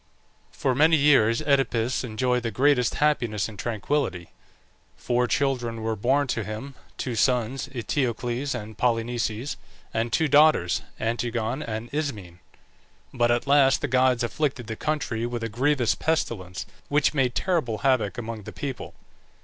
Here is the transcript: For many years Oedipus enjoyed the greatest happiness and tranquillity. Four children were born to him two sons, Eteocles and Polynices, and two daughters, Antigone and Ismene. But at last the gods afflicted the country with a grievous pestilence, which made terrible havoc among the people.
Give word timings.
For 0.51 0.73
many 0.73 0.97
years 0.97 1.43
Oedipus 1.43 2.03
enjoyed 2.03 2.41
the 2.41 2.49
greatest 2.49 2.95
happiness 2.95 3.47
and 3.47 3.59
tranquillity. 3.59 4.31
Four 4.97 5.27
children 5.27 5.83
were 5.83 5.95
born 5.95 6.25
to 6.29 6.43
him 6.43 6.73
two 6.97 7.13
sons, 7.13 7.67
Eteocles 7.67 8.55
and 8.55 8.75
Polynices, 8.79 9.57
and 9.93 10.11
two 10.11 10.27
daughters, 10.27 10.81
Antigone 10.99 11.63
and 11.63 11.87
Ismene. 11.93 12.39
But 13.13 13.29
at 13.29 13.45
last 13.45 13.81
the 13.81 13.87
gods 13.87 14.23
afflicted 14.23 14.65
the 14.65 14.75
country 14.75 15.27
with 15.27 15.43
a 15.43 15.49
grievous 15.49 15.93
pestilence, 15.93 16.65
which 16.89 17.13
made 17.13 17.35
terrible 17.35 17.77
havoc 17.77 18.17
among 18.17 18.41
the 18.45 18.51
people. 18.51 18.95